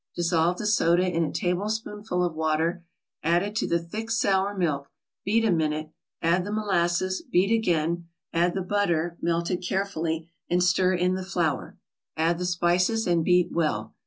[0.15, 2.83] Dissolve the soda in a tablespoonful of water,
[3.21, 4.89] add it to the thick sour milk,
[5.23, 5.91] beat a minute,
[6.23, 11.77] add the molasses, beat again, add the butter, melted carefully, and stir in the flour;
[12.17, 13.93] add the spices, and beat well.